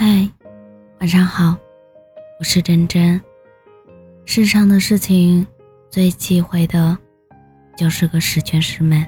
[0.00, 0.30] 嗨，
[1.00, 1.56] 晚上好，
[2.38, 3.20] 我是真真。
[4.24, 5.44] 世上的事情
[5.90, 6.96] 最忌讳的，
[7.76, 9.04] 就是个十全十美。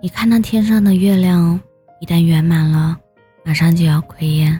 [0.00, 1.60] 你看那天上的月亮，
[2.00, 2.98] 一旦圆满了，
[3.44, 4.58] 马上就要亏烟；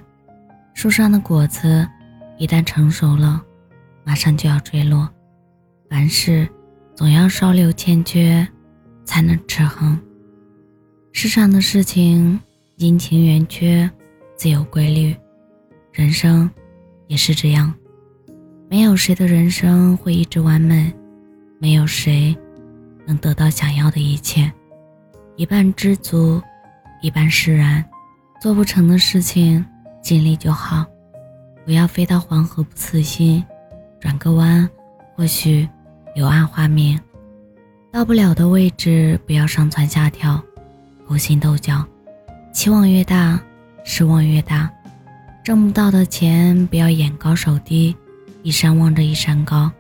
[0.75, 1.89] 树上的果子，
[2.37, 3.43] 一旦成熟了，
[4.05, 5.09] 马上就要坠落。
[5.89, 6.47] 凡事
[6.95, 8.47] 总要稍留欠缺，
[9.07, 9.99] 才能持衡。
[11.13, 12.39] 世上的事情
[12.77, 13.91] 阴晴圆缺。
[14.37, 15.17] 自有规律，
[15.93, 16.51] 人生
[17.07, 17.73] 也是这样。
[18.69, 20.93] 没有谁的人生会一直完美，
[21.59, 22.37] 没有谁
[23.07, 24.51] 能得到想要的一切。
[25.37, 26.43] 一半知足，
[27.01, 27.85] 一半释然。
[28.41, 29.65] 做不成的事情，
[30.03, 30.85] 尽力就好。
[31.65, 33.43] 不要飞到黄河不死心，
[33.99, 34.69] 转个弯，
[35.15, 35.67] 或许
[36.15, 37.01] 柳暗花明。
[37.91, 40.43] 到不了的位置，不要上蹿下跳，
[41.09, 41.83] 勾心斗角。
[42.53, 43.41] 期望越大。
[43.87, 44.69] 失望越大，
[45.45, 47.95] 挣不到的钱不要眼高手低，
[48.43, 49.71] 一山望着一山高。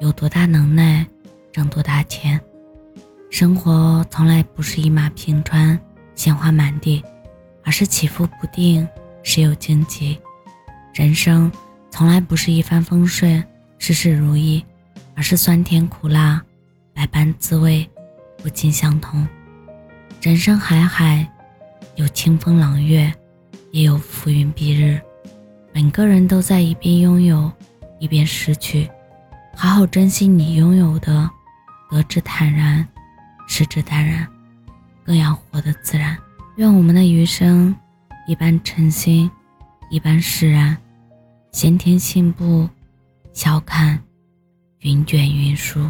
[0.00, 1.06] 有多大能耐，
[1.52, 2.38] 挣多大钱。
[3.30, 5.78] 生活从来不是一马平川，
[6.16, 7.02] 鲜花满地，
[7.64, 8.86] 而是起伏不定，
[9.22, 10.18] 时有荆棘。
[10.92, 11.50] 人生
[11.90, 13.42] 从来不是一帆风顺，
[13.78, 14.64] 事事如意，
[15.14, 16.42] 而是酸甜苦辣，
[16.92, 17.88] 百般滋味，
[18.42, 19.26] 不尽相同。
[20.20, 21.30] 人生海海，
[21.94, 23.12] 有清风朗月。
[23.70, 25.00] 也有浮云蔽日，
[25.72, 27.50] 每个人都在一边拥有，
[27.98, 28.88] 一边失去。
[29.54, 31.28] 好好珍惜你拥有的，
[31.90, 32.86] 得之坦然，
[33.46, 34.26] 失之淡然，
[35.04, 36.16] 更要活得自然。
[36.56, 37.74] 愿我们的余生，
[38.26, 39.30] 一半诚心，
[39.90, 40.76] 一半释然。
[41.52, 42.68] 闲庭信步，
[43.32, 43.98] 笑看
[44.80, 45.80] 云卷云舒。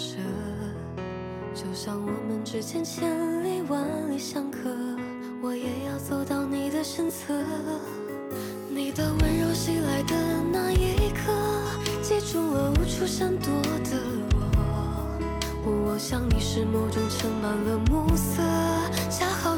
[0.00, 0.16] 舍，
[1.54, 4.58] 就像我们之间千里万里相隔，
[5.42, 7.34] 我也要走到你的身侧。
[8.70, 10.16] 你的温柔袭来的
[10.50, 11.30] 那一刻，
[12.00, 13.52] 击中了无处闪躲
[13.84, 14.00] 的
[14.32, 15.66] 我。
[15.66, 18.42] 我想你是眸中盛满了暮色，
[19.10, 19.54] 恰好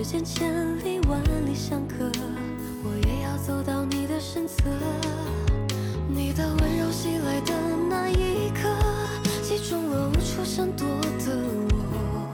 [0.00, 2.10] 我们之间千里万里相隔，
[2.82, 4.64] 我也要走到你的身侧。
[6.08, 7.52] 你的温柔袭来的
[7.90, 8.66] 那一刻，
[9.42, 11.36] 击中了无处闪躲的
[11.68, 12.32] 我。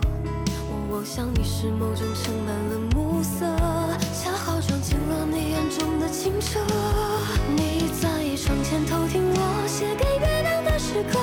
[0.71, 3.45] 我望向你是某种盛满了暮色，
[4.15, 6.61] 恰好撞进了你眼中的清澈。
[7.57, 8.07] 你在
[8.37, 11.19] 窗前偷听我写给月亮的诗歌，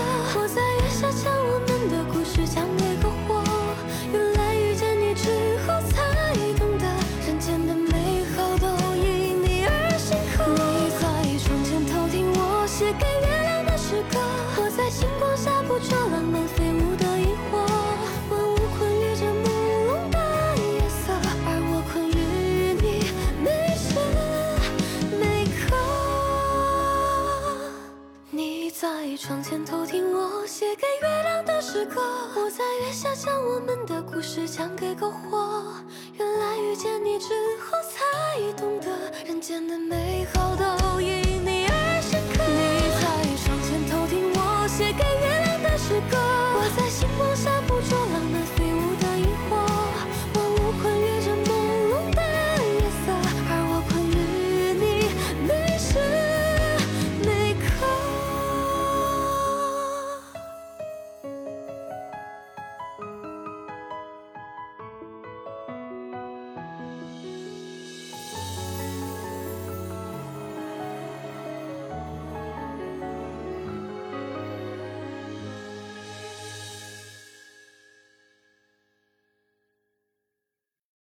[31.73, 31.99] 诗歌，
[32.35, 35.73] 我在月下将我们的故事讲给篝火。
[36.19, 37.33] 原来遇见你之
[37.65, 38.91] 后才懂得，
[39.25, 41.01] 人间的美好都